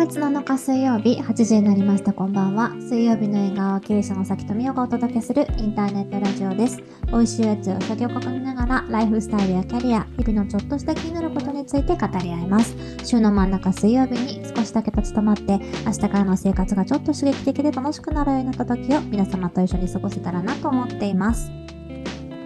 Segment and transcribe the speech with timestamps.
[0.00, 2.14] 月7日水曜日8時になりました。
[2.14, 2.70] こんばんは。
[2.70, 6.78] 水曜日の映画は経営者の崎富代がお届けするインターネットラジオです。
[7.08, 12.74] 美味しいやつお酒を囲みながらライフスタイルやキャリア日々のちょっとした気になることについて語り合います。
[13.04, 21.50] 週の真ん中水曜日に少しだけ立ち止まって明日からの生活がちょっと刺激的で楽しくなるような時を皆様と一緒に過ごせたらなと思っています。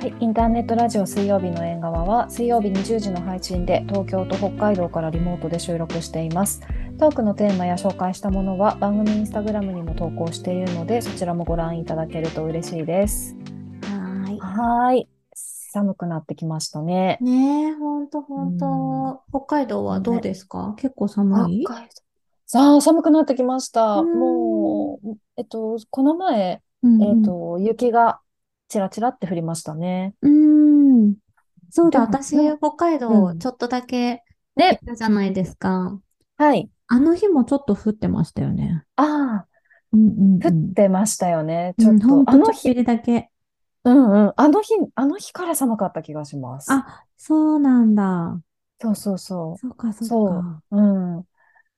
[0.00, 6.60] はい、インターネットラジオ水曜日の縁側は水曜日20時の配信で東京と北海道からリモートで収録しています。
[6.96, 13.36] トークのテーマや紹介したものは番組インスタグラムにも投稿しているのでそちらもご覧いただけると嬉しいです。
[13.82, 14.38] はい。
[14.38, 15.08] はい。
[15.34, 17.18] 寒くなってきましたね。
[17.20, 19.22] ねえ、ほんとほんと。
[19.28, 21.66] 北海道はどうですか、ね、結構寒い？
[22.46, 24.02] さあ、寒くなってきました。
[24.02, 28.20] もう、えっと、この前、うんえっと、雪が
[28.68, 30.14] ちらちらって降りましたね。
[30.22, 31.14] うん。
[31.70, 34.22] そうだ、私、北海道、ちょっとだけ、
[34.56, 34.78] ね。
[34.96, 35.98] じゃないですか。
[36.36, 36.70] はい。
[36.86, 38.84] あの日もちょっと降ってましたよね。
[38.96, 39.46] ああ、
[39.92, 41.74] うんうん、降ってましたよね。
[41.78, 42.84] ちょっと、あの日。
[42.84, 43.30] だけ。
[43.84, 44.32] うんうん。
[44.36, 46.72] あの日、あの日から寒かった気がします。
[46.72, 48.40] あ、そうなんだ。
[48.80, 49.58] そうそうそう。
[49.58, 50.62] そうか、そうか。
[50.70, 50.80] そう。
[50.80, 51.24] うん。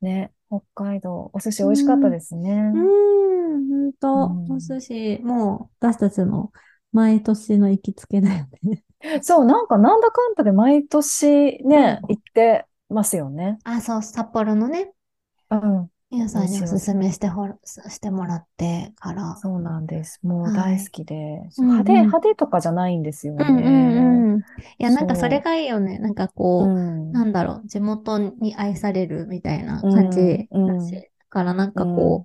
[0.01, 2.73] ね、北海道、お寿司美味しかったですね。
[2.75, 6.53] うん、ほんと、お寿司、もう、私たちの
[6.93, 8.85] 毎年の行きつけだよね。
[9.23, 13.59] そう、なんかなんだかんだで毎年ね、行ってますよね。
[13.65, 14.93] あ、そう、札幌のね。
[15.51, 15.91] うん。
[16.09, 19.37] 皆さんにおすすめしてほしてもらってから。
[19.37, 20.21] そうなんです。
[20.23, 21.15] もう大好きで。
[21.15, 23.45] はい、派手、うんうん、派手とかじゃないんですよね。
[23.49, 24.39] うんうんうん。
[24.39, 24.43] い
[24.79, 25.99] や、なんかそれがいいよね。
[25.99, 30.49] なんかこう、うん、なんだろう、地元に愛されるみたいな感じだし。
[30.51, 32.25] うんうん、だからなんかこ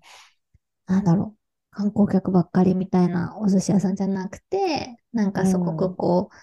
[0.88, 1.38] う、なんだろう。
[1.74, 6.36] 観光客ばっかりみたいなお寿司屋さんじゃなくて、なんかすごくこう、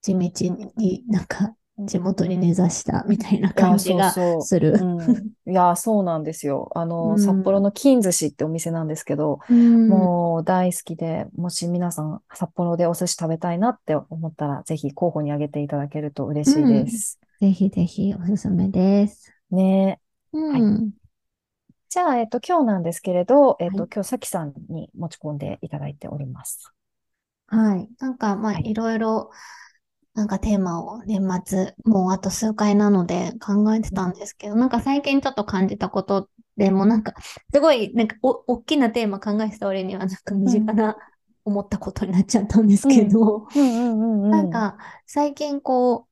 [0.00, 0.30] 地道
[0.76, 4.78] になんか地元に根ざしたみたいな感じがする。
[5.46, 6.70] いや、そうなんですよ。
[6.74, 17.18] あの、うん、札幌の金寿司ってお店なんですけど、うん、もう大好きで、もし皆さん札幌でお寿司食べたいなって思ったら、ぜひ候補に挙げていただけると嬉しいです。
[17.40, 19.32] うん、ぜひぜひおすすめです。
[19.50, 19.98] ね
[20.32, 20.92] はい。
[21.88, 26.72] じゃあ、えっと、今日なんですけれど、えっと、はい、今日、さきさんに持ち込んでいただいております。
[27.48, 27.88] はい。
[27.98, 29.30] なんか、まあ、いろいろ、
[30.14, 37.14] なんかテーマを年末、もうあと数回なので考えてたんですけど、なんか最近ちょっと感じたことでもなんか、
[37.52, 40.96] すごい、なんかお、大きなテーマ考えてた俺には、なんか身近な、
[41.44, 43.48] 思ったことになっちゃったんですけど、
[44.28, 46.06] なんか、最近こ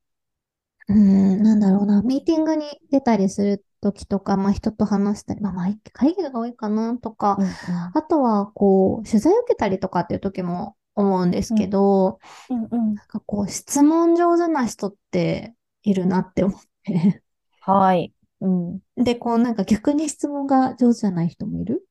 [0.89, 7.45] う、うん、なんだろうな、ミーティングに出たりする時とか、まあ人と話したり、まあ、まあ会議が多いかなとか、うん。
[7.45, 7.53] うん、
[7.95, 12.19] あとはこう、取材を受けたりとかっていう時も思うんですけど、
[12.49, 17.23] うんうんうん、なんかこう、質問上手な人っているなって思って。
[17.61, 18.13] はい。
[18.41, 18.81] うん。
[18.97, 21.87] で、こうなんか逆に質問が上手じゃない人もいる？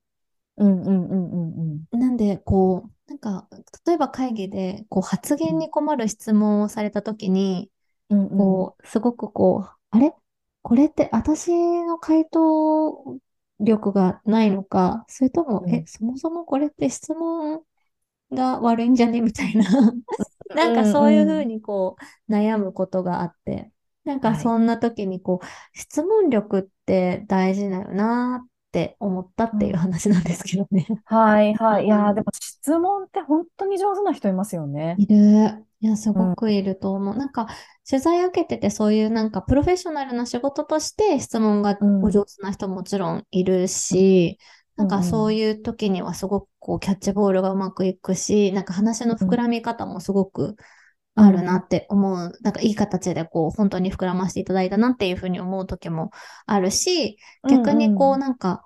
[0.58, 2.00] うんうんうんうんうん。
[2.00, 3.48] なんで、こう、なんか、
[3.86, 7.72] 例えば会議で、こう、発言に困る質問をされたときに、
[8.09, 10.14] うんうん、こう、すごくこう、あれ？
[10.62, 11.52] これって私
[11.86, 13.18] の回答
[13.62, 17.62] 力がないのか、それとも、うん、え、そもそもこれって質問
[18.34, 19.22] が悪いんじゃね？
[19.22, 19.66] みたいな
[20.56, 21.96] なんかそういうふうにこ
[22.30, 23.72] う悩むことがあって、
[24.04, 25.46] なんかそんな時にこう、
[25.78, 30.88] 質問力って大事だよなって思ったっていう話なんですけどね。
[31.06, 31.86] はいはい。
[31.86, 34.96] いやでも質問って本当に上手な人いますよね。
[34.98, 35.66] いる。
[35.82, 37.14] いや、すごくいると思う。
[37.14, 37.48] うん、なんか、
[37.90, 50.56] 取材受けてて、そういうなんか、プロフェッショナルな仕事として質問がお上手な人ももちろんいるし、うん、なんかそういう時にはすごくこう、キャッチボールがうまくいくし、なんか話の膨らみ方もすごく
[51.16, 52.32] あるなって思う。
[52.42, 56.12] なんかいい形でこう、本当に膨らませていただいたなっていうふうに思う時も
[56.46, 57.18] あるし、
[57.50, 58.64] 逆にこう、なんか、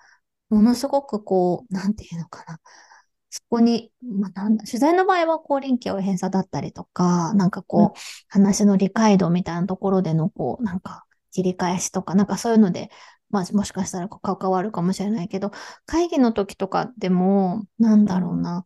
[0.49, 2.59] ものすごくこう、なんていうのかな。
[3.31, 7.91] そこに、まあ、なんだ、取材の場合は、こう、臨機応変さだったりとか、なんかこう、うん、
[8.27, 12.91] 話の理解度みたいなところでの、こう、なんか、切り返しとか、なんかそういうので、
[13.33, 15.51] まあ、もしかしたら関わるかもしれないけど、
[15.87, 18.65] 会議の時とかでも、なんだろうな、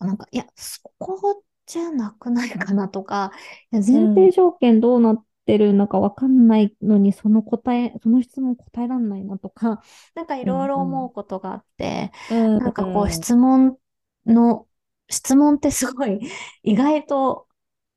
[0.00, 3.30] うん、なんか、いや、そこじゃなくないかなとか、
[3.72, 9.80] いや前提条件どうなってるのかわかんないのに、その答え、その質問答えらんないなとか、
[10.16, 13.76] なんかいろいろ思うことがあって、うん、なんかこう質問
[14.26, 14.66] の
[15.08, 16.20] 質問ってすごい
[16.62, 17.46] 意外と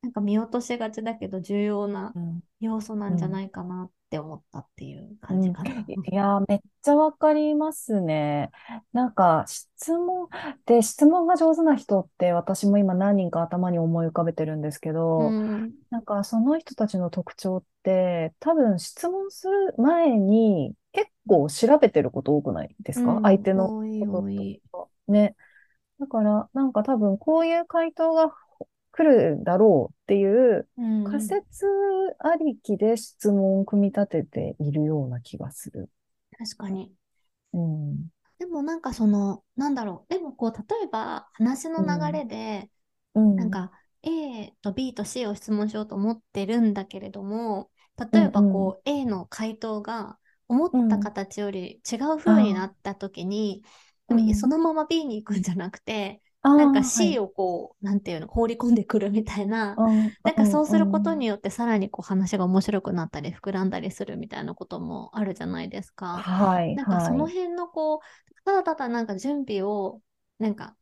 [0.04, 2.14] なんか見落としがちだけど重要な
[2.60, 5.72] 要素なんじゃないかなって思ったっていう感じかな。
[5.72, 8.52] うん、いや、めっちゃわかりますね。
[8.92, 10.28] なんか質問
[10.68, 24.78] で質問が上手な人って私も今何人か頭に思い浮かべてるんですけど、うん、なんかその人たちの特徴って多分質問する前に結構調べてること多くないですか、うん相手のこと。
[24.78, 24.88] とか。
[25.08, 25.36] ね。
[26.00, 28.32] だから、なんか多分こういう回答が
[28.94, 31.66] 来るだろうっていううん仮説
[32.20, 35.90] ありきで質問を組み立てているような気がする。
[36.38, 36.96] 確かに。
[37.54, 38.10] うん。
[38.40, 40.14] でもなんかその、なんだろう。
[40.14, 42.70] でもこう、例えば話の流れで、
[43.16, 43.38] うん。
[43.38, 43.72] なんか
[44.04, 47.72] A と B と C を質問しようと思ってるんだけれども、
[48.14, 50.20] 例えばこう、A の回答が
[50.50, 53.64] 思った形より違う風になった時に、
[54.08, 56.22] でもうんそのまま B に行くんじゃなくて、
[56.56, 66.08] なんか C をこう、なんていうの、放り込んでくるみたいな、はいなんかそうすることによってさらにこう話が面白くなったり膨らんだりするみたいなこともあるじゃないですか。
[66.20, 67.34] はい、なんかそのはい。
[67.34, 68.00] 辺のこう、
[68.46, 70.02] ただただなんか準備を
[70.40, 70.76] なんか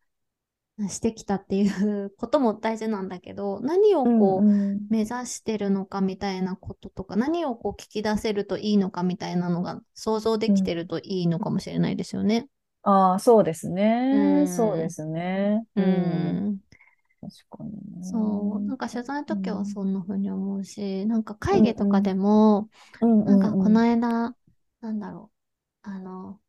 [0.89, 12.47] してきたっていう ことも大事なんだけど、何をこう、うんうん目指してるのかみたいなこととか、何をこう聞き出せるといいのかみたいなのが想像できてるといいのかもしれないですよね。
[12.83, 13.69] ああ、そうです
[14.11, 14.45] うね。
[14.45, 15.65] んそうですね。
[15.75, 16.47] ううん。
[16.51, 16.59] ん。
[17.21, 18.01] 確かにね。
[18.01, 18.69] そう。
[18.69, 22.69] なんか取材の時はうんそんな風に思うし、なんか会議とかでも、
[23.01, 24.35] うんなんかこのうん間、
[24.81, 25.31] なんだろ
[25.85, 26.41] う、あの、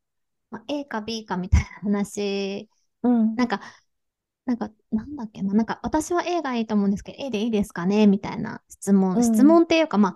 [0.51, 2.69] まあ、A か B かみたいな話、
[3.03, 3.37] うん。
[3.37, 3.61] なんか、
[4.45, 10.15] なんか、なんだっけな、なんか私は A がいいと思うんですけど、A でいいですかねみたいな質問、うん質問っていうか、まあ、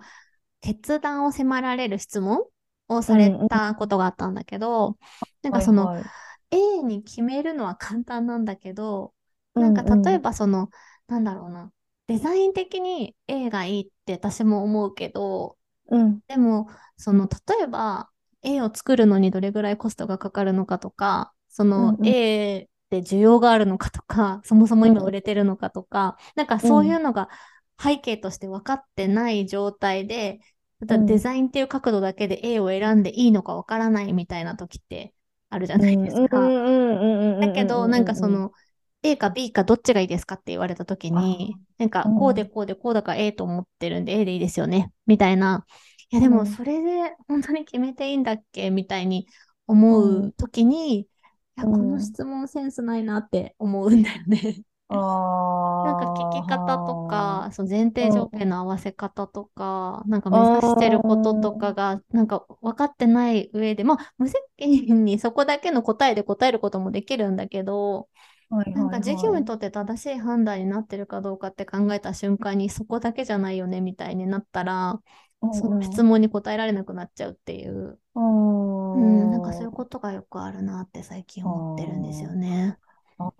[0.62, 2.44] 決断を迫られる質問
[2.88, 4.98] をされたことがあったんだけど、
[5.42, 6.10] なんかその、はいはい。
[6.50, 9.14] A に決めるのは簡単なんだけど、
[9.58, 10.70] なんか例えばその、
[11.08, 11.72] なんだろうな、
[12.06, 15.58] デザイン的に A がいいって私も思うけど、
[15.90, 16.20] うん。
[16.28, 18.10] でも、その、例えば、
[18.42, 22.14] A を作るのにどれぐらいコストがかかるのかとか、その、うんうん。
[22.14, 27.28] A で需要があるのかとか、そもそも今売れてるのかとか、なんかそういうのが
[27.82, 30.44] 背景として分かってない状態で、た
[30.80, 35.12] デザインっていう角度だけで A を選んでいいのか分からないみたいな時って
[35.50, 36.40] あるじゃないですか。
[36.40, 38.52] だけど、なんかそ、の、
[39.02, 45.64] A か B かどっちがいいですかって言われたときに、なんかうんこうでこうでこうだから A と思ってるんで A でいいですよね、みたいな。
[46.10, 46.32] いやでうん。
[46.34, 49.28] もそれで本当に決めていいんだっけみたいに
[49.66, 51.06] 思うときに、い
[51.56, 51.72] や、うん。
[51.72, 54.62] この質問センスないなって思うんだよね。
[54.90, 75.00] あなんか聞き方とか、あその前提条件の合わせ方とか、なんか目指してることとかが、なんか分かってない上で、まあ、無責任にそこだけの答えで答えることもできるんだけど、ー、はいなんか授業にとって正しい判断になってるかどうかって考えた瞬間にそこだけじゃないよねみたいになったら、
[75.52, 82.78] その質問に答えられなくなっちゃうっていう、うんうん、なんかそういうことがよくあるなって最近思ってるんですよね。
[83.18, 83.32] ああ、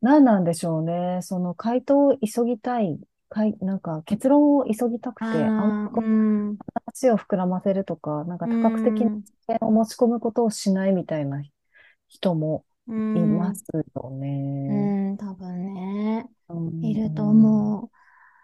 [0.00, 1.20] 何なんでしょうね。
[1.22, 9.32] その回答を急ぎたい、かい、なんか結論を急ぎたくて、あんまあーうん、話を膨らませるとか、なんか多角的なうん知
[9.62, 11.42] 見を持ち込むことをしないみたいな
[12.08, 13.64] 人もういんます
[13.94, 14.10] よ
[14.68, 15.12] うね。
[15.14, 17.90] ん、多分ね、うんいると思う。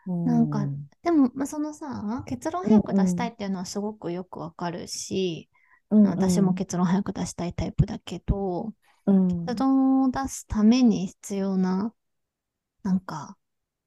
[0.07, 0.27] うん。
[0.29, 0.67] なんか
[1.03, 5.51] でも、まあ、そのさ、結論早く出したいっていうのはすごくよくわかるし、
[5.91, 8.73] うん、私も結論早く出したいタイプだけど、
[9.07, 9.47] うん、
[10.07, 11.95] を出すために必要な、
[12.83, 13.37] なんか、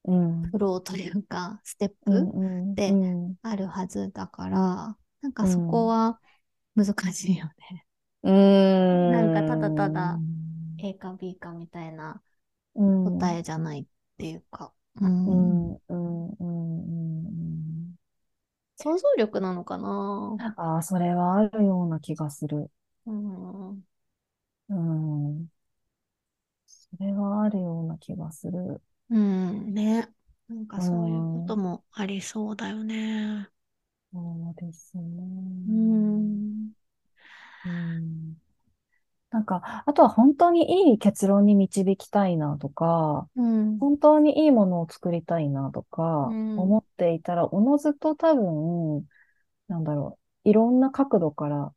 [0.05, 2.95] うん、フローというか、ステッうん、プうん、でう
[3.31, 6.19] ん、あるはずだから、なんかそこは
[6.75, 7.85] 難しいよね。
[8.23, 10.19] うん、なんかただただ
[10.77, 12.21] A か B かみたいな
[12.73, 13.85] 答えじゃないっ
[14.17, 17.95] ていうか、ううんん、うん、うん、うん。
[18.77, 20.37] 想像力なのかな？
[20.57, 22.71] ああ、それはあるような気がする。
[23.05, 23.69] うん。
[23.69, 23.83] うん。
[26.97, 28.81] それはあるような気がする。
[29.09, 30.07] うん、ね。
[30.47, 33.49] なんかそういうこともありそうだよね。
[34.11, 35.23] そうですね。
[35.67, 36.73] うん。
[37.63, 38.39] うん
[39.31, 43.79] なんか、あとは本当にいい結論に導きたいなとか、うん。
[43.79, 49.07] 本当にいいものを作りたいなとかうん思っていたら、おのずと多分、
[49.67, 51.73] なんだろう、いろんな角度から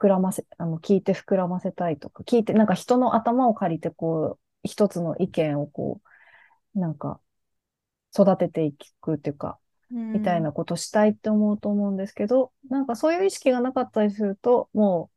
[0.00, 6.00] 膨らませ、あの、聞いて膨らませたいとか、聞いて、なんか人の頭を借りて、こう、一つの意見をこ
[6.74, 7.20] う、なんか、
[8.18, 9.58] 育てていくっていうか、
[10.12, 15.10] みたいなことしたいって思うと思うんですけど、なんかそういう意識がなかったりすると、も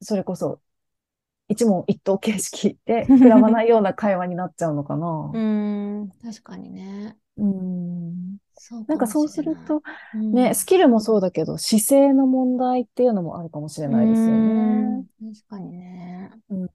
[0.00, 0.60] う、それこそ、
[1.48, 5.30] 一問一答形式で膨らまないような会話になっちゃうのかな。
[5.32, 5.38] う
[6.04, 6.10] ん。
[6.22, 7.18] 確かにね。
[7.36, 8.38] うん。
[8.56, 9.82] そうなんかそうすると、
[10.14, 14.34] うんね、スキルもそうだけど、姿勢の問題っていうのもあるかもしれないですよね。
[15.20, 16.30] うん確かにね。
[16.50, 16.68] うん。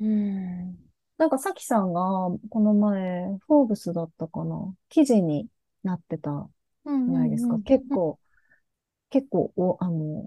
[0.00, 0.76] うん。
[1.16, 2.00] なんか、さきさんが、
[2.50, 5.46] この前、フォーブスだったかな、記事に
[5.82, 6.48] なってた
[6.84, 7.58] じゃないですか？
[7.60, 8.18] 結構、
[9.10, 10.26] 結構、お、あの、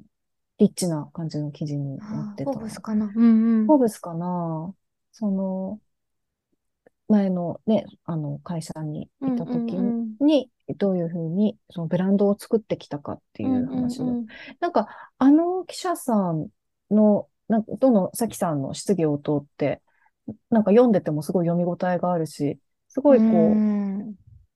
[0.60, 2.51] リッチな感じの記事になってた。
[2.51, 3.12] フォーブスかな？
[3.13, 3.65] うんうん。
[3.65, 4.74] フォーブスかな？
[5.12, 5.79] その、
[7.10, 9.75] 前のね、あの、会社にいた時
[10.20, 14.24] に、どういうふうに、そのブランドを作ってきたかっていう話を。
[14.59, 16.47] なんか、あの記者さん
[16.91, 19.81] の、なんかどの、さきさんの質疑応答って、
[20.50, 22.59] なんか読んでてもすごい読み応えがあるし、
[22.89, 23.25] すごいこ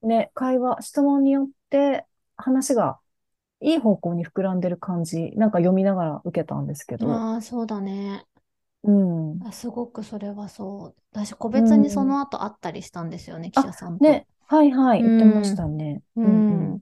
[0.03, 2.99] う、ね、会話、質問によって話が
[3.61, 7.11] いい方向に膨らんでる感じ、なんか読みながら受けたんですけど。
[7.11, 8.25] ああ、そうだね。
[8.83, 9.39] うん。
[9.45, 11.01] あすごくそれはそう。
[11.11, 14.03] 私、個別にその後会ったりしたんですよね、記者さんと。
[14.03, 16.01] ね、はいはい、言ってましたね。
[16.17, 16.81] うん。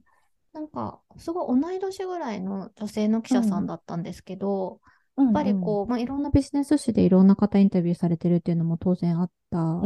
[0.54, 4.82] なんか、すごい同い年ぐらいの女性の記者さんだったんですけど、
[5.18, 9.82] やっぱりこう、まあ、いろんなビジネス誌でいろんな方インタビューされてるっていうのも当然あった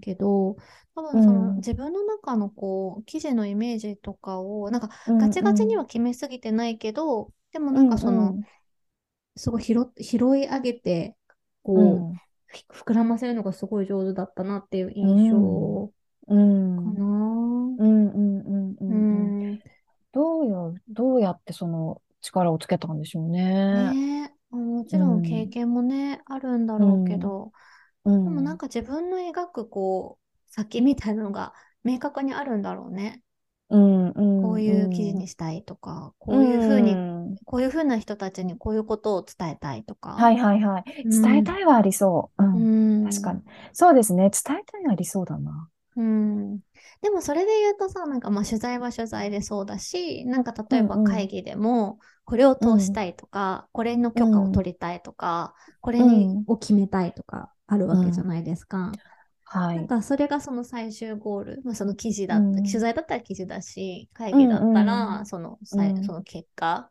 [0.00, 0.56] けど、
[0.94, 8.38] 多分その、自分の中のこう記事のイメージとかをなんかガチガチには決めすぎてないけど、でもなんかその、
[9.34, 11.16] すごい拾拾い上げて
[11.64, 12.14] こう、
[12.72, 15.90] 膨らませるのがすごい上手だったなっていう印象
[16.76, 17.04] かな。
[17.04, 19.60] うんうんうんうん。
[20.12, 23.92] どうや、どうやってその力をつけたんでしょうね。
[23.92, 27.52] ねもちろん経験もね、あるんだろうけど、
[28.24, 31.54] でもなんか自分の描くこう、先みたいなのが
[31.84, 33.22] 明確にあるんだろうね。
[33.68, 36.94] うんこういう記事にしたいとか、こういうふうに、
[37.44, 40.12] こういうふうな人たちにこういうことを伝えたいとか。
[40.14, 40.84] はいはいはい。
[41.22, 42.42] 伝えたいはありそう。
[42.44, 43.04] うん。
[43.04, 43.42] 確かに。
[43.72, 44.30] そうですね。
[44.30, 45.68] 伝えたいはありそうだな。
[45.96, 46.58] うん。
[47.00, 58.92] でもそれで言うとさ、なんかまあ取材は取材でそうだし、なんか例えば会議でも、これを通したいとか、これの許可を取りたいとか、これに、を決めたいとかあるわけじゃないですか。
[59.44, 59.76] はい。
[59.76, 66.90] なんかそれがその最終ゴール、まあ、その記事だった、うん、取材だったら記事だし、会議だったらその、うん、その結果、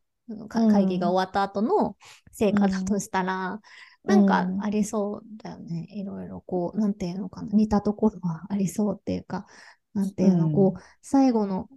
[0.71, 1.97] 会議が終わった後の
[2.31, 3.59] 成果だとしたら、うん、
[4.05, 5.87] なんかありそうだよね。
[5.91, 9.45] いろいろこう、なんていうのかな、似たところはありそうっていうか、
[9.93, 11.69] なんていうの、こう、最後の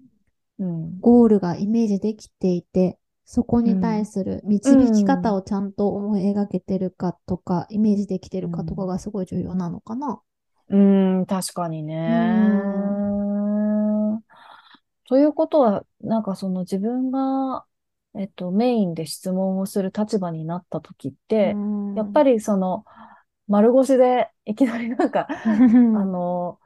[1.01, 10.21] ゴールがイメージできていて、そこに対する導き方をちゃんと思い描けてるかとか、イメージできてるかとかがすごい重要なのかな。
[10.71, 12.59] うん、確かにね。
[15.09, 17.65] ということは、なんかその自分が、
[18.15, 21.61] えっと、メインで質問をする立場になった時って、
[21.95, 22.85] やっぱりその、
[23.47, 25.27] 丸腰でいきなりなんか、
[25.95, 26.59] あの、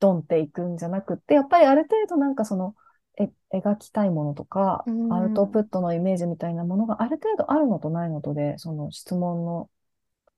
[0.00, 2.74] ドンっていくんじゃなくて、やっぱりある程度なんかその、
[3.18, 9.70] え、描きたいものとか、アウトプットのイメージみたいなものがある程度あるのとないのとで、その質問の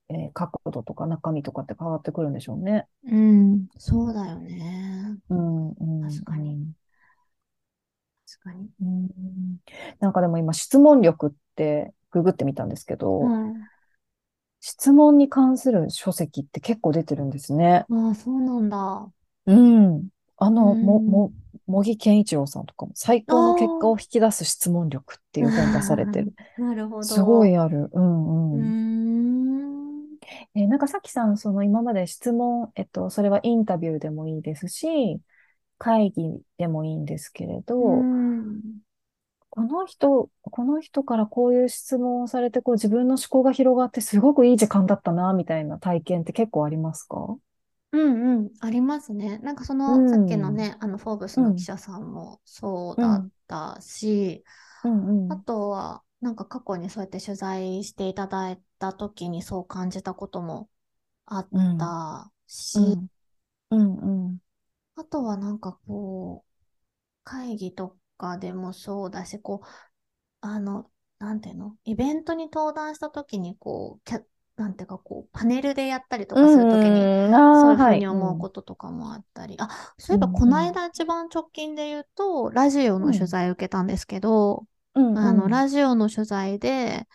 [0.09, 2.87] えー、角度とか中身とかって変わってくるんでしょうね。
[3.03, 5.17] うん、そうだよね。
[5.29, 6.73] うん、うん、確かに。
[8.29, 8.69] 確かに。
[8.81, 9.09] うん、
[9.99, 13.55] なんかでも今、質問力ってググってみたんですけど、うん、
[14.59, 17.85] 質問に関する書籍って結構出てるんですね。
[17.89, 19.09] ああ、そうなんだ。
[19.47, 20.07] うん。
[20.37, 21.31] あの、も、も、
[21.65, 26.33] 茂木健一郎さんとかも最高の結果を引き出す質問力っていう本出されてる。
[26.57, 27.03] なるほど。
[27.03, 27.89] すごいある。
[27.91, 28.59] うんうん。
[28.59, 28.89] うん
[30.55, 35.19] えー、なんかさきさん、その今まで質問、えっと、それはインタビューでもいいですし、
[35.79, 37.75] 会議でもいいんですけれど、
[39.49, 47.35] この人、この人からこういう質問をされて、こう自分の思考が広がってすごくいい時間だったな、みたいな体験って結構ありますか？
[47.91, 49.39] うんうん、ありますね。
[49.39, 54.43] なんかその、うん、さっきのね、あの、フォーブスの記者さんもそうだったし、
[54.83, 60.69] うんうん、あとは、なんか過去にそうやって取材していただいた時にそう感じたことも
[61.25, 61.47] あっ
[61.79, 62.77] たし、
[63.71, 64.37] うんうん、
[64.99, 66.49] あとはなんかこう、
[67.23, 69.67] 会議とかでもそうだし、こう、
[70.41, 70.89] あの、
[71.19, 71.75] なんていうの？
[71.83, 74.23] イベントに登壇した時にこう、キャ
[74.55, 77.01] なんていうかこう、パネルでやったりとかするときに、
[77.51, 84.65] そういうふうに思うこととかもあったり、あ、そういえばこの間一番直近で言うと、ラジオの取材を受けたんですけど、
[84.95, 87.07] うんあの、ラジオの取材で、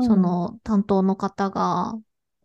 [0.00, 1.94] その担当の方が、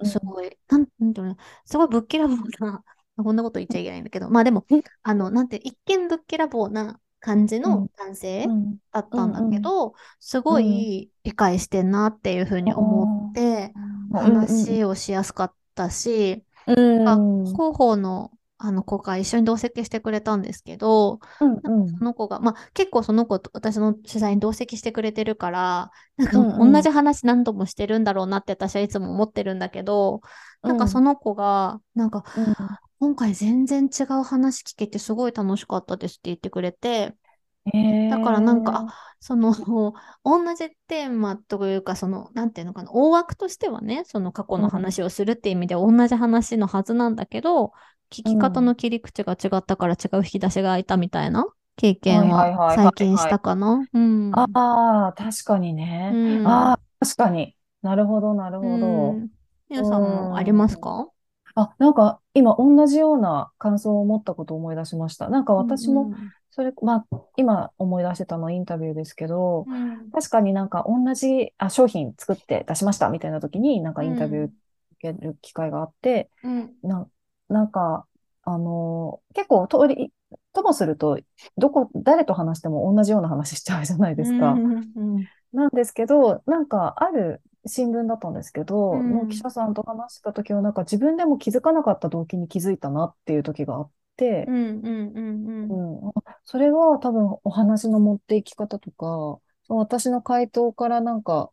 [0.03, 2.83] すごい、なん、なんていうの、すごいぶっきらぼうな、
[3.23, 4.65] こんなこと言っちゃいけないんだけど、まあでも、
[5.03, 8.47] あの、なんて、一見ぶっきらぼうな感じの男性
[8.91, 13.73] だったんだけど、すごい理解してんなっていうふうに思って、
[14.11, 30.21] 話をしやすかったし、広報のあの子が一緒に同席してくれたんですけど、うんうん、その子が、まあ、結構その子と私の取材に同席してくれてるから、なんか同じ話何度もしてるんだろうなって私はいつも思ってるんだけど、
[30.63, 30.77] うん、なん。
[30.79, 32.45] かその子が、なんか、うん、
[32.99, 37.15] 今回全然違う話聞けてすごい楽しかったですって言ってくれて、
[38.07, 39.53] だからなんか、あその、
[40.23, 47.73] 同じテーマというか、その、なんていうのかな、大枠としてはね、その過去の話をするっていう意味で同じ話のはずなんだけど、
[48.11, 53.87] 聞き方の切り口が違ったから違う引き出しが開いたみたいな経験は最近したかな。
[54.31, 56.11] ああ、確かにね。
[56.13, 57.55] うん、ああ、確かに。
[57.81, 59.21] なるほど、なるほど。
[59.69, 61.09] み、う、さんもありますか？
[61.59, 65.27] あ、なんか今同じような感想を持ったことを思い出しました。
[65.29, 66.13] なんか私も、
[66.51, 74.53] それ、まあ、今思い出してたのはインタビューですけど、うん、確かになんか同じあ商品作って出しましたみたいな時に、なんかインタビュー受
[75.01, 77.07] ける機会があって、うん、な
[77.49, 78.05] なんか、
[78.43, 80.11] あのー、結構通り、
[80.53, 81.19] ともすると、
[81.57, 84.51] どこ、誰と話しても同じような話しちゃうじゃないですか。
[84.51, 94.53] うん、なんですけど、なんかある新聞だったんですけど、の記者さんと話した時は、なんか自分でも気づかなかった動機に気づいたなっていう時があって、
[96.45, 101.51] それは多分お話の持っていき方とか、私の回答からなんか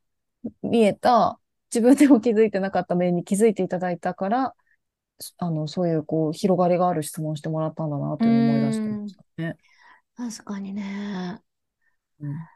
[0.63, 1.41] 見えた、
[1.75, 4.57] 自分でも気づいてなかった面に気づいていただいたから、
[5.39, 9.59] あの、そういうこう、広がりがある質問してもらったんだなと思い出してましたね。
[10.17, 11.43] 確かにね。
[12.21, 12.49] うん、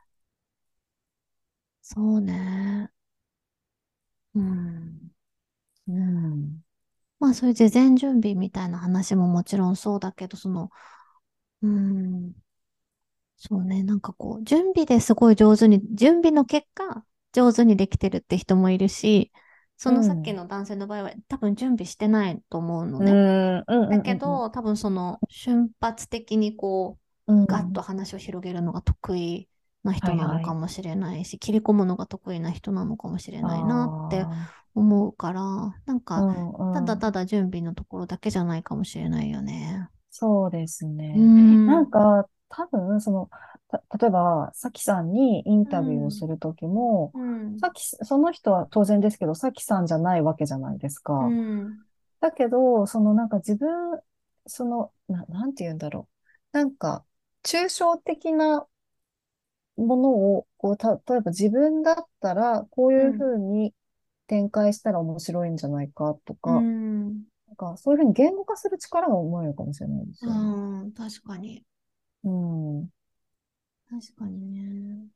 [1.83, 2.91] そうね。
[4.39, 5.11] うん。
[5.89, 6.63] うん。
[7.21, 10.71] まあ、そういう事前準備みたいな話ももちろんそうだけど、その、
[11.63, 12.35] うん。
[13.37, 19.33] そうね、なんかこう、準備ですごい上手に、準備の結果、上手にできてるって人もいるし、
[19.77, 23.21] そのさっきの男性の場合は、多分準備してないと思うのね。
[23.89, 29.49] だけど、多分その瞬発的にこう、ガッと話を広げるのが得意
[29.89, 34.27] な人なのかもしれないし、切り込むのが得意な人なのかもしれないなって
[34.75, 35.43] 思うから、
[35.87, 36.23] なんか、
[36.75, 39.89] ただただ準備のところだけじゃないかもしれないよね。
[40.11, 41.15] そうですね。
[41.17, 43.31] なんか、多分、その、
[44.01, 47.13] 例えば、さきさんにインタビューをするときも、
[47.61, 51.15] さき、その人は当然ですけど、さきさんじゃないわけじゃないですか。
[51.15, 51.79] うん、
[52.21, 54.01] だけど、そのなんか自分、
[54.47, 56.09] その、な、なんて言うんだろ
[56.53, 56.57] う。
[56.57, 57.05] なんか、
[57.45, 58.67] 抽象的な
[59.79, 63.75] ものを、こう、た、例えば自分だったら、こういうふうに
[64.27, 67.07] 展開したら面白いんじゃないかとか、うん、
[67.47, 70.39] なんかそういうふうに言語化する力がうまいのかもしれないですよね。
[70.39, 71.65] うん、確かに。
[72.25, 72.89] うん。
[73.89, 75.07] 確かにね。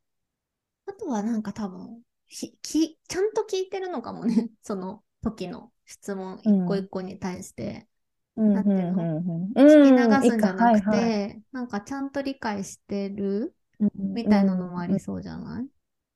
[0.86, 4.48] あとはなんか多分、ひきちゃんと聞いてるのかもね。
[4.62, 7.86] その時の質問一個一個に対して。
[8.34, 9.20] うん、なんていうの、
[9.54, 13.54] 聞き流すんじゃなくて、はいはい、なんかちゃんと理解してる
[13.94, 15.66] みたいなのもありそうじゃない、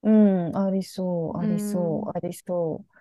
[0.02, 2.96] うん、うん、ありそう、ありそう、ありそう。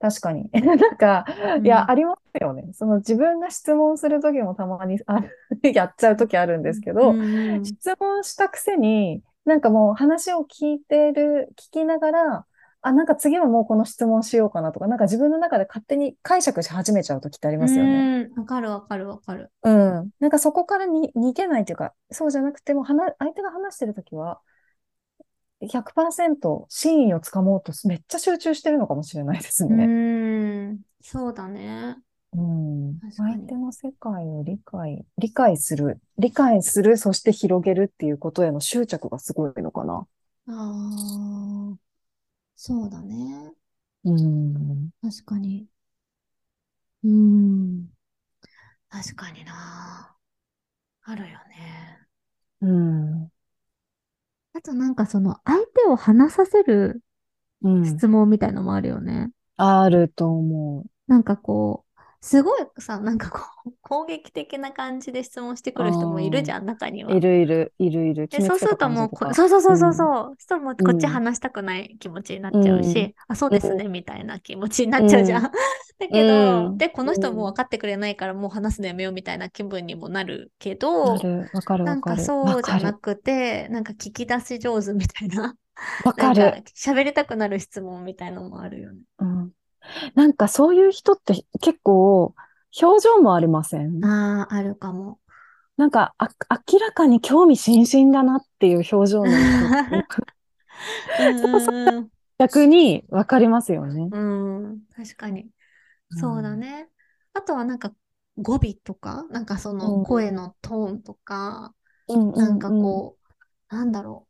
[0.00, 0.48] 確かに。
[0.52, 1.24] なんか、
[1.62, 2.72] いや、ありますよね。
[2.72, 5.24] その自分が質問するときもたまに あ
[5.62, 7.14] やっちゃうときあるんですけど、
[7.62, 12.46] 質問したくせに、なんかもう話を聞いてる、聞きながら、
[12.80, 18.28] あ、なんか次はもうこの質問しようかなとか、なんか自分の中で勝手に解釈し始めちゃうときってありますよね。
[18.36, 19.50] わかるわかるわかる。
[19.62, 20.10] うん。
[20.20, 24.40] なんかそこからに逃げないというか、そうじゃなくても、相手が話してるときは、
[25.60, 29.86] 100%真意をつかもうとめっちゃ集中してるのかもしれないですね。
[29.86, 29.88] う
[30.74, 31.96] ん、そうだね。
[32.32, 40.06] うん、相手の世界を理解、理解する、理解する、そして広げるっていうことへの執着がすごいのかな。
[40.46, 41.76] ああ、
[42.60, 43.52] そうだね。
[44.02, 44.90] うん。
[45.00, 45.68] 確かに。
[47.04, 47.86] うん。
[48.88, 50.16] 確かにな。
[51.04, 52.08] あるよね。
[52.60, 53.30] うん。
[54.54, 57.00] あとなんかその相手を話させる
[57.84, 59.30] 質問みたいのもあるよね。
[59.56, 60.90] あると思う。
[61.06, 61.87] なんかこう、
[62.20, 67.12] すごいさ、なんかこう、 攻撃的な感じで質問してくる人もいるじゃん、中には。
[67.12, 68.28] いるいる、いるいる。
[68.28, 75.44] でそうするともうこ、そうそうそうそうそう、うん、そもこっち話したくない気持ちになっちゃうし、うん、あ、そうですね、みたいな気持ちになっちゃうじゃん。
[75.44, 75.50] うん、
[76.00, 81.84] だけど、で、この人も分かってくれないからもう話すのやめようみたいな気分にもなるけど、わかるわかる。
[81.84, 85.54] なんかそうじゃなくて、なんか聞き出し上手みたいな。
[86.04, 86.64] わかる。
[86.76, 88.98] 喋りたくなる質問みたいのもあるよね。
[89.20, 89.52] うん
[90.14, 92.34] なんかそういう人って結構
[92.80, 94.04] 表情もありません？
[94.04, 95.18] ああ、あるかも。
[95.76, 96.28] なんかあ
[96.72, 99.30] 明らかに興味津々だなっていう表情の
[101.40, 104.08] そうそう逆に分かりますよね。
[104.12, 105.48] うん、確かに。
[106.10, 106.88] そうだね。
[107.34, 107.92] うん、あとはなんか
[108.36, 111.74] 語尾とか、なんかその声のトーンとか、
[112.08, 113.16] うん、なんかこ
[113.70, 114.26] う、なんだろ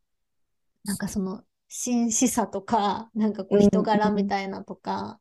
[0.85, 0.89] う。
[0.89, 5.21] なんかその紳士さとか、なんかこう人柄みたいなとか、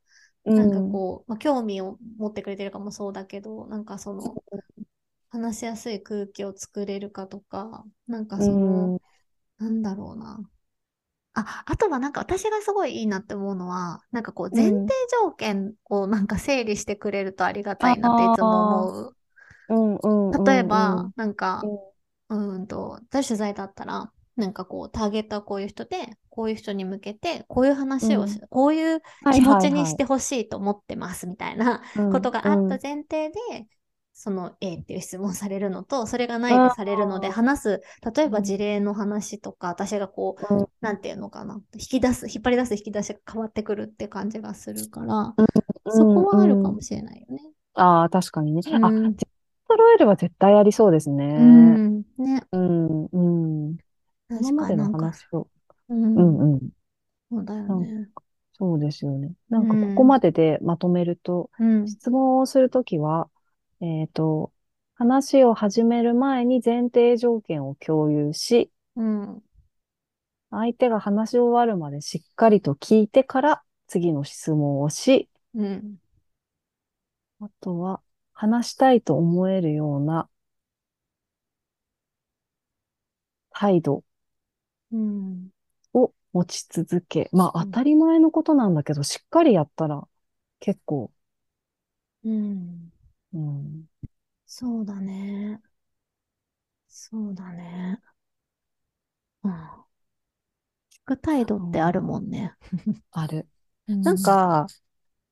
[0.54, 4.38] なんかこう、まあ、興味を持ってくれてるかもそうだけど、なんかその、
[5.30, 8.94] 話しやすい空気を作れるかとか、なんかその、
[9.58, 10.50] なんだろうな。
[11.34, 14.80] あ、あとはなんか私がすごいいいなって思うのは、なんかこう前提
[15.22, 19.16] 条件をなんか整理してくれるとありがたいなっていつも思う。
[19.68, 21.70] うんうんうん例えうん、ばなんか、
[22.28, 29.00] うーんと、私取材だったら、なんかこう、ターゲットはこういう人で、こういう人に向けて、こういう話をし、こういう
[29.32, 33.66] 気持ちにしてほしいと思ってますみたいなことがあった前提で、
[34.12, 37.82] その A っていう質問されるのと、それがないでされるので、話す、
[38.14, 45.46] 例えば事例の話とか、私がこう、うんなんていうのかな、引き出す、引っ張り出す引き出しが変わってくるって感じがするから、うん。
[45.90, 47.42] そこはあるかうんもしれないよね。
[47.74, 48.60] ああ、確かにね。
[48.80, 49.16] あ、うん。
[49.16, 49.28] ジェッ
[49.66, 51.24] トロイルは絶対ありそうですね。
[51.24, 53.76] うん、ね、うん、うん。
[54.30, 55.48] 今確までのかになんか、話を。
[55.88, 56.70] うん、うん、うん。
[57.30, 58.08] そうだよね。
[58.52, 59.32] そうですよね。
[59.48, 63.28] なんかうんここまででまとめると、うん、質問をするときは、
[63.80, 64.52] えっと、
[64.94, 69.42] 話を始める前に前提条件を共有し、うん、
[70.50, 75.98] 相手が話し終わるまでしっかりと聞いてから次の質問をし、うん、
[77.40, 78.00] あとは
[78.32, 80.28] 話したいと思えるような
[83.52, 84.04] 態度
[84.92, 85.50] うん。
[86.34, 90.06] を持ち続け、まあうん当たり前のことなんだけど、しっかりやったら
[90.60, 91.12] 結構、
[92.24, 92.92] うん。
[93.32, 93.86] うん、
[94.46, 95.62] そうだね。
[96.88, 98.00] そうだね。
[99.42, 99.52] うん。
[99.52, 99.56] 聞
[101.06, 102.54] く態度ってあるもんね。
[103.12, 103.48] ある。
[103.86, 104.66] ななん、か、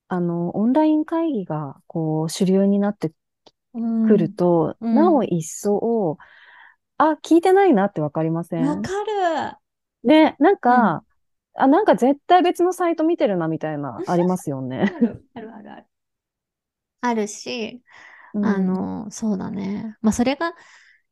[0.09, 3.17] あの、オンライン会議がこう主流になってく
[4.03, 6.19] くると、うんなお一層、
[6.99, 8.67] あ、聞いてないなってわかりません？
[8.67, 9.57] わかる。
[10.07, 11.05] ね、なんか、
[11.55, 14.95] あ、なんか絶対別のサイト見てるなみたいな、ありますよあね。
[15.01, 15.87] る、あるあるある。
[17.01, 17.83] あるし、
[18.35, 19.97] うんあの、そうだね。
[20.03, 20.55] まあ、それが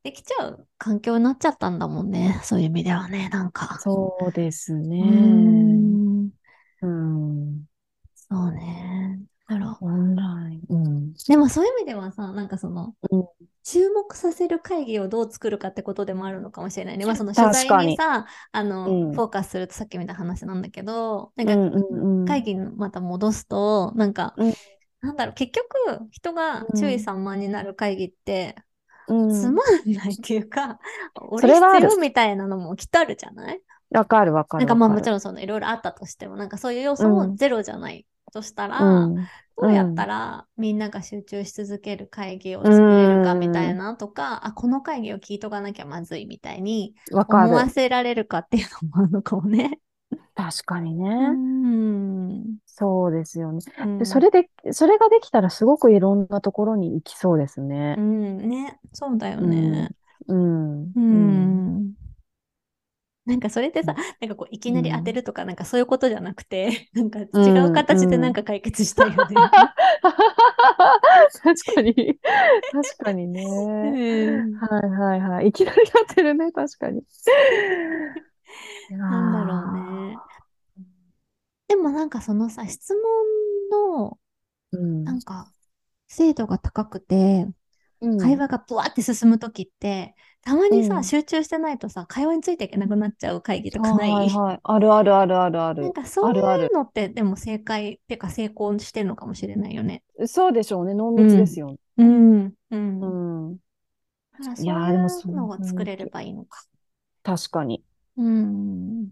[0.03, 2.41] できちゃう環境になっちゃったんだもんね。
[2.45, 3.81] そういう意味ではね、なんか。
[3.81, 5.07] そうですうね。
[5.07, 6.31] ん。
[6.83, 7.67] うん。
[8.15, 9.21] そうね。
[9.49, 9.85] だろう。
[9.87, 10.63] オンライン。
[10.69, 11.13] うん。
[11.29, 13.29] でもそういう意味ではさ、なんかその、うん
[13.65, 17.07] 注目させる会議をどう作るかってことでもあるのかもしれないね。
[17.07, 19.13] まあその取材ににさ、あの、うん。
[19.13, 24.55] フォーカスするとさっき見た話なんだけど、なんかうんうんうん会議にまた戻すと、なんか、うん。
[25.03, 28.57] なんだろう、結局人が注意散漫になる会議って、
[29.07, 29.29] うん。
[29.29, 30.81] つまんないっていうか、
[31.37, 31.89] そ俺れはある。
[31.89, 33.63] 必要みたいなのもきっとあるじゃない？
[33.91, 37.31] わかるわかるなんかまあもちろんそのいろいろあったとしても、なんかそういう要素うん。
[37.31, 47.71] もゼロじゃないとしたら、うんどうやったらみんなが集中し続ける会議を作れるかみたいなとか、あ、この会議を聞いとかなきゃまずいみたいに思わる。
[47.71, 49.81] せられるかっていうのもあるのかもね。
[50.35, 51.31] 確かにうね。
[51.33, 52.59] ん。
[52.67, 53.61] そうですよね。
[53.79, 58.01] うんでそれで、それができたらすごくいろんなところに行きそうですねう。
[58.01, 59.91] ん、ね、そうだよね。
[60.27, 60.93] うん。
[60.97, 61.95] ううん。
[63.27, 63.31] ん。
[63.31, 67.25] なんかそれってさ、なんかこういきなり当てるとかなんかそういうことじゃなくて、 なんか違
[67.67, 69.35] う形でなんか解決したいよね。
[71.43, 72.19] 確かに。
[72.73, 73.43] 確かにね。
[73.45, 75.49] うんはいはいはい。
[75.49, 77.03] いきなりやってるね、確かに。
[78.91, 80.19] なんだろうね。
[81.69, 83.03] でもなんかそのさ、質問
[83.99, 84.19] の
[84.73, 85.05] うん。
[85.05, 85.51] なんか
[86.09, 87.55] 精度が高くて、うん
[88.21, 94.61] 会話がブワーって進むときって、たまにさ、うん集中してないとさ、会話についていけなくなっちゃう会議とかない、はいはい。
[94.63, 95.83] あるあるあるあるある。
[95.83, 100.03] なんかそういうのって、でも正解っていうか成功してるのかもしれないよね。
[100.27, 100.95] そうでしょうね。
[100.95, 101.79] 濃密ですよね。
[101.97, 102.53] うん。
[102.71, 103.49] うん。
[103.49, 103.57] うん。
[104.39, 106.63] だからいやーでもそうそういうのが作れればいいのか。
[107.23, 107.83] 確かに。
[108.17, 109.09] うん。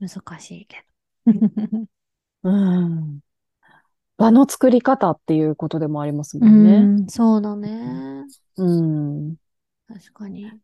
[0.00, 0.84] 難しいけ
[1.26, 1.86] ど。
[2.44, 3.20] うん。
[4.18, 6.92] 場の作り方っていうことでもありますもうんね。
[7.04, 8.28] ん、そうだね。
[8.56, 9.36] うん。
[9.86, 10.60] 確かに。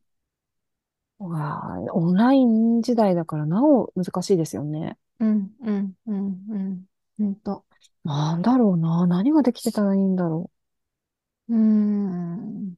[1.20, 4.96] うわあオンライン時代だからなお難しいですよね。
[5.20, 6.86] うん、うん、うん、うん。
[7.18, 7.66] ほんと。
[8.04, 9.06] なんだろうな。
[9.06, 10.50] 何ができてたらいいんだろ
[11.48, 12.74] うーん。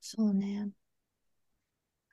[0.00, 0.72] そうね。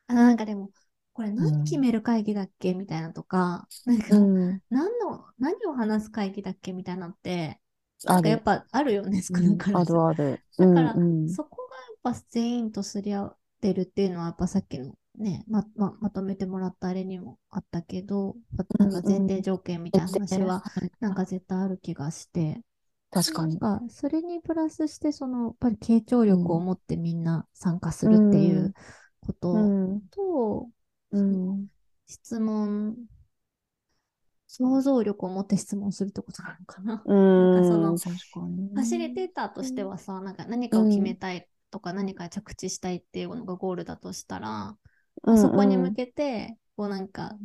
[0.07, 0.71] あ、なんかでも、
[1.13, 4.15] これ何決める会議だっけみたいなとか、なんう。
[4.15, 4.61] か、うん。
[4.69, 7.61] 何の、何を話す会議だっけみたいなのって、
[8.07, 9.93] なんかやっぱあるよね、少うなんからあず。
[9.93, 10.41] るある。
[10.59, 11.83] だからうんうんそこがや
[12.13, 18.35] っぱ全員とすり合ってるっていうのは、やっぱさっきのね、ま、ま、まとめてもらったあれにもあったけど、
[18.77, 20.63] なんか前提条件みたいな話は、
[20.99, 22.61] なんか絶対ある気がして、
[23.11, 23.57] 確かに。
[23.59, 28.73] かそれにプラスして、その、やっぱり傾聴力を持ってみんな参加するっていう
[29.21, 30.01] ことうん。
[30.11, 30.69] と、
[31.11, 31.67] うん。
[32.07, 32.97] 質問、
[34.51, 36.97] 想像力を持って質問するってことなのかな。
[37.05, 44.75] ファシリテーターとしてはさ、なんか何かを決めたいとか何か着地したいっていうのがゴールだとしたら、
[45.23, 47.37] うんそこに向うんけて、こうなんか、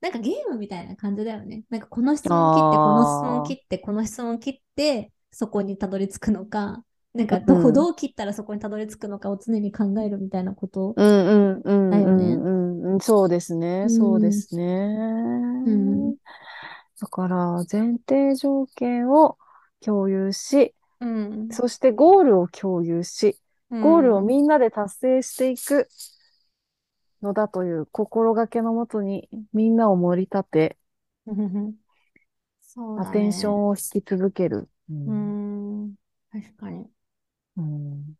[0.00, 1.62] なんかゲームみたいな感じだよね。
[1.70, 6.82] なんかこの質問切って、この質問あ切って、この質問切って、そこにたどり着くのか、
[7.14, 10.94] なんかどこ、うんどう切ったらそこにたどり着くのかを常に考えるみたいなこと。
[10.96, 14.64] うんうんうんだよねうんうんうんそうですね、うんそうですね。
[15.70, 16.16] ん
[17.00, 17.36] だから
[17.70, 19.38] 前提条件を
[19.80, 21.48] 共有し、うん。
[21.50, 23.38] そしてゴールを共有し、
[23.80, 25.88] ゴールをうんみんなで達成していく
[27.22, 30.76] のだという心がけのもとにみんなを盛り立て、
[32.60, 33.00] そう。
[33.00, 34.68] アテンションを引き続ける。
[34.90, 35.34] ううん
[35.86, 35.94] ん。
[36.32, 36.90] 確かに。
[37.56, 38.17] うん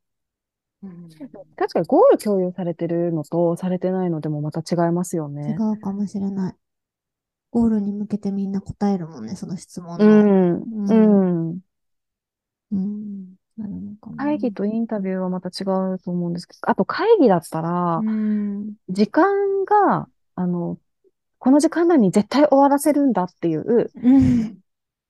[0.82, 1.08] うん
[1.56, 5.56] 確かにゴール共有されてるのとされてないのでもまた違いますよ違ね。
[5.72, 6.54] うかもしれない。
[7.50, 10.04] ゴールに向けてみんな答えるもんね、その質問うの。
[10.04, 10.94] ん、う
[11.54, 11.60] ん。
[12.72, 13.34] うん。
[13.56, 14.16] なるのかな。
[14.16, 15.64] 会議とインタビューはまた違
[15.94, 18.76] うと思うんですけど、あと会議だったらう、ん。
[18.90, 20.78] 時間が、あの、
[21.38, 24.62] この時間内に絶対終わらせるんだっていう、うん。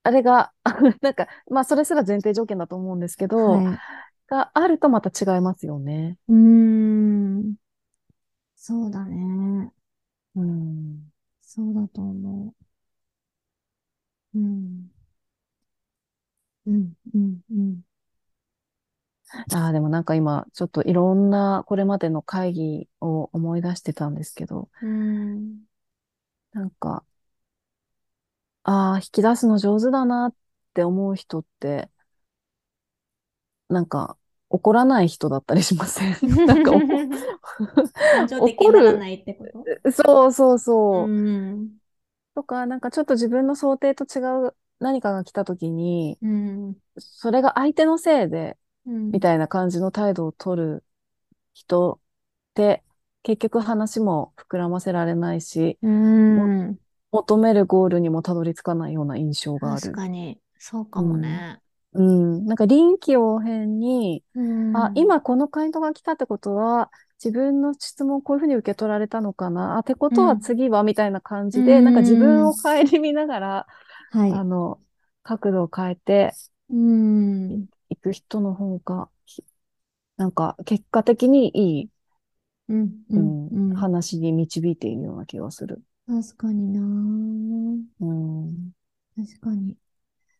[0.03, 0.51] あれが、
[1.01, 3.81] なんか、まあ、それすら前提条件だと思うんですけど、はい。
[4.29, 6.17] があるとまた違いますよね。
[6.27, 7.55] うーん。
[8.55, 9.73] そうだね。
[10.35, 11.11] うん。
[11.41, 12.55] そうだと思
[14.33, 14.39] う。
[14.39, 14.89] うん。
[16.65, 17.81] うん、うん、うん。
[19.53, 25.63] ああ、でもなんか今、ちょっといろんなこれまでの会議を思い出してたんですけど、うん。
[26.53, 27.05] なんか、
[28.63, 30.35] ああ、引き出すの上手だなっ
[30.73, 31.89] て思う人って、
[33.69, 34.17] なんか、
[34.49, 36.17] 怒らない人だったりしません？
[36.45, 36.79] なんか怒、
[37.95, 39.45] 感情的にならないってこ
[39.83, 39.91] と？
[39.91, 41.07] そうそうそう。
[41.07, 41.77] ん。
[42.35, 46.77] とか、なんかちょっと自分の想定と違う何かが来た時に、うん。
[46.97, 49.11] それが相手のせいで、うん。
[49.11, 50.83] みたいな感じの態度を取る
[51.53, 51.99] 人っ
[52.53, 52.83] て、
[53.23, 56.79] 結局話も膨らませられないし、うん。
[57.11, 59.93] 求めるゴールにもたどり着かないような印象があ確る。
[59.93, 60.39] かに。
[60.57, 61.59] そうかもね。
[61.93, 62.45] うん。
[62.45, 64.75] なんか臨機応変に、うん。
[64.77, 66.91] あ、今この回答が来たってことは、
[67.23, 69.75] 自分の質問こういうふうに受け取られたのかな？
[69.75, 73.67] あ、ってことは次は、みたいな感じで、うんなんか自分を顧みながら、
[74.11, 74.31] はい。
[74.31, 74.79] あの、
[75.23, 76.33] 角度を変えて
[76.69, 77.67] うん。
[77.89, 79.43] いく人の方が、ひ
[80.17, 81.89] なんか結果的にいい、
[82.69, 83.05] うん。
[83.09, 83.19] う
[83.73, 85.81] ん、話に導いているような気がする。
[86.07, 86.81] 確かにな
[87.99, 88.71] うん。
[89.15, 89.77] 確かに。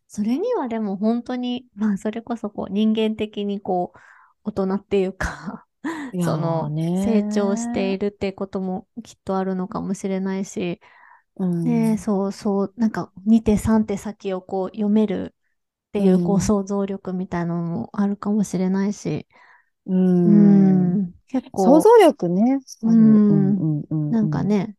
[0.09, 3.99] それにはでも本当に、まあそれこそこう人間的にこう、
[4.43, 5.67] 大人っていうか
[6.19, 10.81] そのね成長しているってこともきっとあるのかもしれないし、
[11.37, 11.89] うん。
[11.89, 15.35] ねえ、そうそう、なんか2手3手先をこう読める
[15.89, 19.27] っていうこううん想像力みたいなのもあるかもしれないし、
[19.85, 19.93] う。
[20.25, 21.01] うん。
[21.01, 22.59] ん、結構、想像力ね。
[22.83, 24.09] あるうんうんうん。
[24.09, 24.77] なんかね、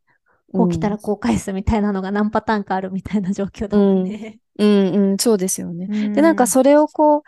[0.52, 4.38] こう来たらこう返すみたいなのが何パターンかあるみたいな状況だもんね。
[4.58, 5.86] うんうん、そうですよね。
[5.90, 7.22] うんで、なんかそれをこう、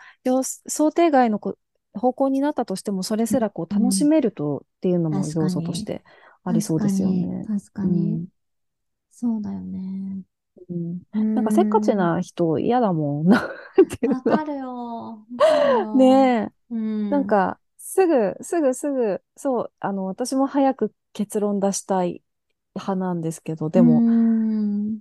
[0.67, 1.55] 想定外のこ
[1.93, 6.03] 方向になったとしても、それすらこう楽しめるとっていうのも要素として
[6.43, 7.45] ありそうですよね。
[7.47, 8.27] 確かに。
[9.11, 10.23] そうだよね。
[10.69, 13.27] うんななんかせっかちな人嫌だもん。
[13.27, 13.39] わ
[14.21, 15.09] かるよ。
[15.09, 15.95] わかるよ。
[15.95, 17.09] ねえ、うん。
[17.09, 22.21] なん、かすぐ、すぐ、すぐ、そう、あの、私も早く結論出したい
[22.75, 24.99] 派なんですけど、でも、うん。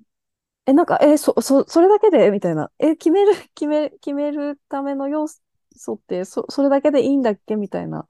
[0.67, 2.31] え、なんか、え、そ、そ、それだけで？
[2.31, 2.71] みたいな。
[2.79, 7.57] え、決める、 決め、決めるための要素って、そ、それだけでいいんだっけ？
[7.57, 8.07] みたいな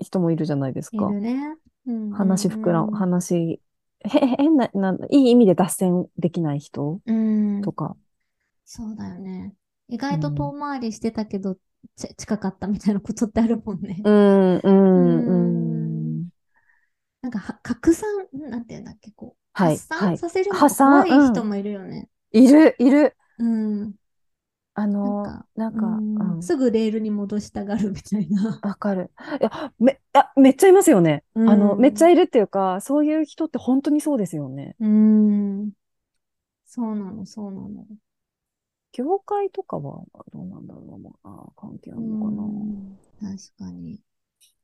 [0.00, 1.06] 人もいるじゃないですいか。
[1.06, 1.56] るね。
[1.86, 3.60] うん話膨らん話、
[4.04, 7.62] へ、変な、な、いい意味で脱線できない人うん。
[7.62, 7.96] とか。
[8.64, 9.54] そうだよね。
[9.88, 11.56] 意外と遠回りしてたけど、
[11.96, 14.02] ち近かったみたいなことってあるもんね。
[14.04, 15.32] うん、うん、うう
[15.71, 15.71] ん。
[17.22, 22.08] なんかは、拡散、なんていうんだっけ、こう、はい発散はいさせるのが怖い人もいるよね。
[22.32, 23.16] いる、いる。
[23.38, 23.94] うん。
[24.74, 25.22] あの、
[25.54, 28.58] なんかなんか、すぐレールに戻したがるみたいな。
[28.62, 29.10] わかる。
[29.40, 31.24] いや、め、あ、めっちゃいますよね。
[31.34, 34.74] うんあの、めっちゃいるっていうか、そういう人って本当にそうですよね。
[34.80, 35.72] うん。
[36.64, 37.86] そうなの、そうなの。
[38.92, 41.10] 業界とかはどうなんだろうな。
[41.24, 42.42] あ関係あるのかな。
[42.42, 44.00] うん確かに。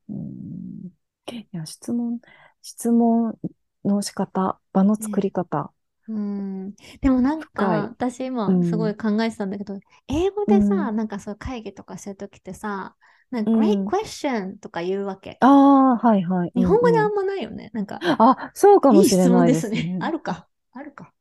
[0.09, 0.91] うん。
[1.37, 2.21] いや、質問、
[2.63, 3.39] 質問
[3.85, 5.73] の仕方、場の作り方。
[6.09, 6.75] うん。
[7.03, 12.97] でもなんか、私今うんすごい考えてたんだけど、英語でさ、うなんかそういう会議とかしてるときってさ、
[13.31, 15.39] なんかうん great question とか言うわけ。
[15.41, 16.53] ああ、はいはい。
[16.55, 17.71] 日本語でうんうんあんまないよね？
[17.75, 19.79] なんか、あ、そうかもしれないですね。
[19.79, 19.99] ですね。
[20.01, 20.49] あるか。
[20.73, 21.13] あるか。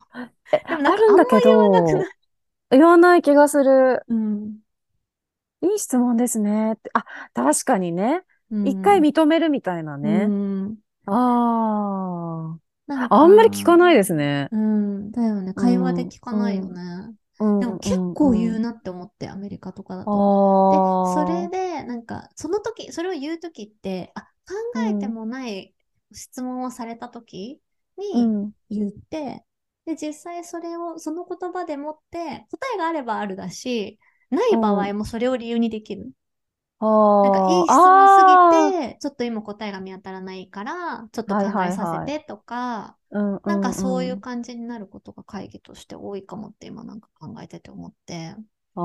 [0.51, 2.07] えでもなんかあるんだけど
[2.71, 3.21] 言わない？
[3.21, 4.03] 気がする。
[4.07, 4.59] うん。
[5.61, 6.77] いい質問ですね。
[6.93, 8.23] あ、確かにね。
[8.51, 10.33] うん一回認めるみたいなうね。
[10.69, 10.77] ん。
[11.05, 12.57] あ
[12.89, 13.77] あ、あんまり聞かい。
[13.77, 14.49] ないですね。
[14.51, 15.53] うん、だよね。
[15.53, 17.17] 会話で聞かないよね。
[17.39, 20.33] うん、でも結構言うなって思って、アメリカとかだあと。
[20.69, 21.03] で、あ。
[21.03, 24.29] それで、なんか、その時、それを言う時って、あ、考
[24.89, 25.75] えてもない
[26.13, 27.61] 質問をされた時
[27.97, 29.45] にうん、言って、
[29.85, 36.11] で、実際それを、その言葉でもって、答えがあればあるだし、ない場合もそれを理由にできる。
[36.79, 36.85] あ
[37.21, 48.35] なんか、いい質あ問すぎて、ちょっと今答えが見当たらないから、ちょっと考えさせてとか、うんなんかそういううん感じになることが会議として多いかもって今なんか考えてて思って。
[48.75, 48.83] ああ、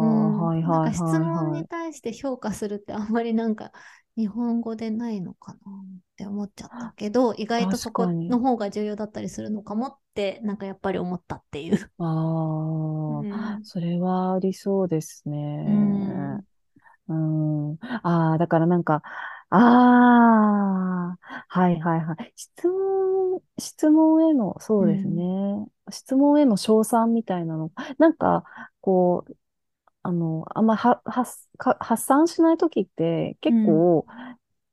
[0.00, 0.46] うん。
[0.46, 1.62] はいはいはいなんか質問はい。
[1.62, 3.72] に対して評価するってあんまりなんか
[4.16, 11.92] 日本語でないのかなって思っちゃったけど、 意外とそこの方が重要だったりするのかもってなんかやっぱり思ったっていう。
[11.98, 12.04] ああ、
[13.20, 13.62] うん。
[13.62, 15.38] それはありそうですね。
[15.64, 16.44] うん
[17.08, 17.78] うん。
[17.80, 19.02] ああ、だからなんか、
[19.50, 21.18] ああ、
[21.48, 22.32] はいはいはい。
[22.36, 25.24] 質問、質問への、そうですね。
[25.90, 27.70] 質問への称賛みたいなの。
[27.98, 28.44] なんか、
[28.80, 29.36] こう、
[30.02, 34.06] あの、あんまは発か発散しないときって結構、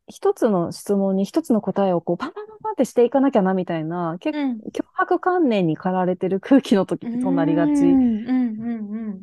[0.08, 8.00] 一つの質問に一つの答えをこうパンパンパンパンってしていかなきゃなみたいな、結うん構脅迫観念に駆られてる空気の時ってそうなりがち。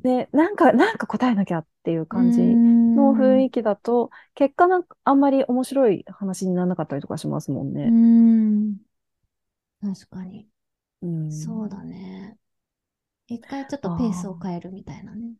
[0.03, 2.19] で、なんか、なんか答えなきゃっていううん。
[2.19, 2.63] 感じうん
[2.95, 7.97] の雰囲気だと、結果なんかあんまり面白い話にならなかったりとかしますもんうね。
[8.71, 8.79] ん。
[9.81, 10.49] 確かに。
[11.03, 11.59] うん。
[11.59, 12.39] そうだね。
[13.29, 15.35] 一回ちょっとペースを変えるみたいなね。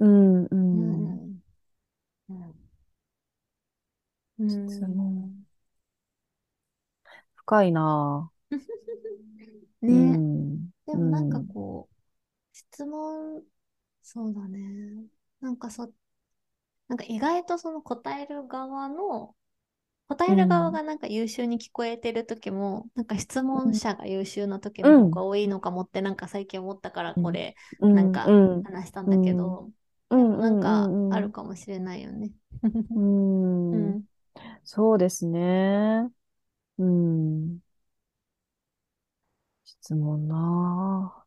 [0.00, 0.78] うん、う。
[0.78, 1.42] うんん。
[4.38, 4.46] うん。
[4.46, 5.46] 質問
[7.36, 8.38] 深いなぁ。
[9.86, 10.24] うね。
[10.26, 10.70] ん。
[10.86, 11.96] でもなんかうんこう、
[12.56, 13.44] 質問、
[14.02, 15.06] そうだね。
[15.40, 15.92] なんかそ、
[16.88, 19.36] なんか意外とその答える側の、
[20.08, 29.72] 答える側がなんか優秀に聞こえてる時も、なんか質問者が優秀な時の方が多いのかもってなんか最近思ったからこれうんなんかうん、話したんだけど、
[30.10, 32.32] うん、なんかうんあるかもしれないよね。
[32.94, 33.00] うん、う
[33.72, 34.08] うんん。
[34.64, 36.10] そうですね。
[36.78, 37.60] うん。
[39.64, 41.24] 質問な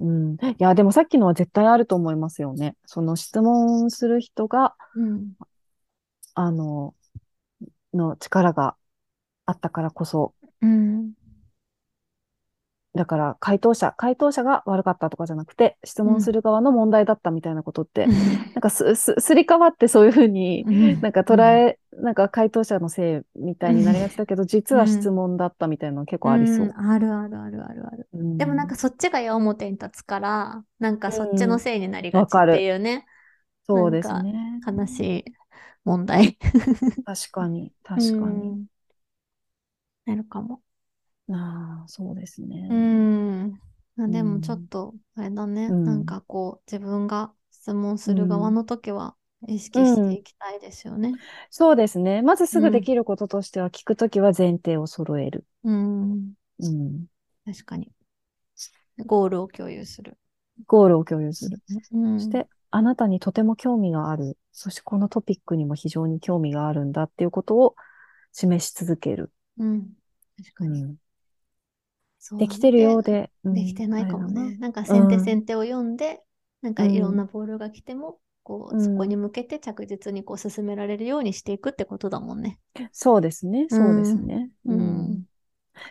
[0.00, 0.04] ぁ。
[0.04, 0.34] うん。
[0.34, 2.76] いや、でもさっきのは絶対あると思いますよね。
[2.84, 5.32] その質問する人が、うん。
[6.34, 6.94] あの、
[7.94, 8.76] の力が
[9.46, 11.12] あったからこそ、うん。
[12.96, 18.10] だから回答者、回答者が悪かったとかじゃなくて、質問する側の問題だったみたいなことって、
[18.54, 20.66] なんかす、 す、すり替わってそういうふうに、
[21.00, 26.66] なんか捉え、なんか回答者のせいみたいになりがちだけど、 実は質問だったみたいなの結構ありそう。
[26.66, 28.08] んあるあるあるあるある。
[28.14, 33.06] うんでもなんかそっちが矢面に立つから、なんかそっちのせいになりがちっていうね、
[33.66, 34.60] そうですね。
[34.66, 35.24] 悲しい
[35.84, 36.38] 問題。
[37.04, 38.48] 確かに、確かに。
[38.48, 38.66] うん
[40.06, 40.62] なるかも。
[41.30, 42.58] ああ、そうですね。
[42.68, 43.52] うん。
[43.96, 49.16] まあでうんもちょっと、あれだね、うんなんかこう、自分が質問する側の時は
[49.48, 51.20] 意識していきたいですよね。
[51.50, 52.22] そうですね。
[52.22, 55.44] まずすぐできることとしては、聞くときは前提を揃える。
[55.64, 56.34] うん。
[56.58, 57.06] うん。
[57.46, 57.92] 確かに。
[59.06, 60.18] ゴールを共有する。
[60.66, 61.60] ゴールを共有する。
[61.92, 64.38] うんそして、あなたにとても興味がある。
[64.52, 67.74] そして、このトピックにも非常に興味があるんだっていうことを
[68.32, 69.32] 示し続ける。
[69.58, 69.96] うん。
[70.36, 70.96] 確かに。
[72.32, 73.30] できてるようで。
[73.44, 74.56] うんできてないかもね。
[74.58, 76.22] なんか先手うん先手を読んで、
[76.62, 82.58] なんかいろんなボールが来ても、こう、うんそこに向けて着実にこう進められるようにしていくってことだもんね。
[82.74, 83.66] なそうですね。
[83.68, 84.50] そうですね。
[84.64, 85.22] うんうん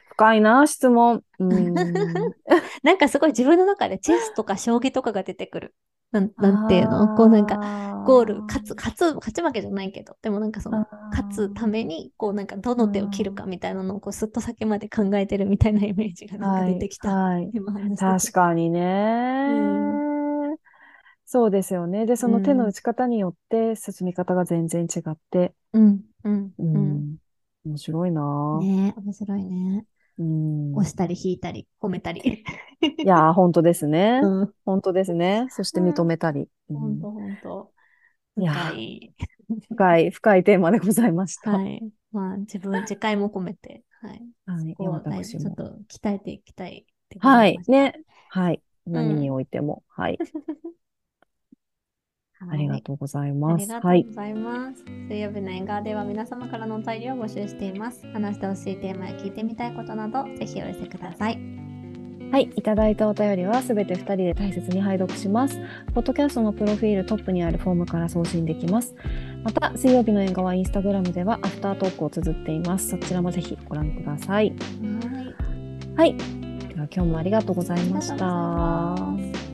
[0.09, 1.23] 深いな、質問。
[1.39, 1.73] うん。
[2.83, 5.75] なんかすごい自分の中でチェスとか将棋とかが出てくる。
[6.15, 7.09] なんなんていうの？
[7.09, 7.59] こうなんか、か
[8.03, 17.09] ゴール、勝つ、勝つ、勝ち負けじゃないけど、でもなんかその、勝つために、こうなんかどの手を切るかみたいなのをこうすっと先まで考えてるみたいなイメージがなんか出てきた。
[17.09, 18.81] はいはい確かにね。
[21.25, 22.05] そうですよね。
[22.05, 27.05] で、その手の打ち方によって進み方が全然違って、うん、うん、ううん。
[27.13, 27.17] ん、
[27.65, 28.21] 面白いな。
[28.59, 29.85] ねえ、面白いね。
[30.17, 32.43] うん、押したり引いたり、褒めたり。
[32.81, 34.19] いやー、本当ですね。
[34.23, 35.47] うん、本当ですね。
[35.49, 36.47] そして認めたり。
[36.69, 37.71] うんほんとほんと。
[38.37, 40.11] いや深い。
[40.11, 41.51] 深い、テーマでございました。
[41.51, 41.81] はい。
[42.11, 44.21] まあ、自分、次回も込めて、はい。
[44.45, 44.75] はい。
[45.25, 47.59] ちょっと鍛えていきたいってござはい。
[47.67, 47.93] ね。
[48.29, 48.61] はい。
[48.85, 49.83] 何においても。
[49.89, 50.17] はい。
[52.47, 53.61] はいありがとうございあます。
[53.61, 54.01] りがとはい。
[54.01, 54.83] うございます。
[55.09, 58.05] 水曜日の縁側では皆様からのお便りを募集しています。
[58.13, 61.39] 話してほしいテーマや聞いてみたいことなど、ぜひお寄せください。
[62.31, 65.57] はい、いただいたお便りはすべて2人で大切に拝読します。
[65.93, 68.95] ポッドキャストのプロフィールトップにあるフォームから送信できます。
[69.43, 72.89] また、水曜日の映画はインスタグラムではアフタートークを綴っています。
[72.89, 74.53] そちらもぜひご覧ください。
[74.53, 75.35] はい。
[75.95, 76.17] はい。
[76.17, 79.44] では今日もありがとうございました。